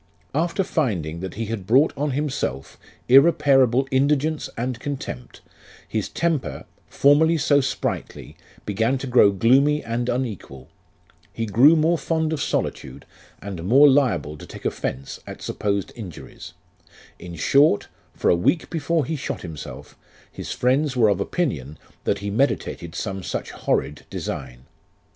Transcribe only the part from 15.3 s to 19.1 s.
supposed injuries; in short, for a week before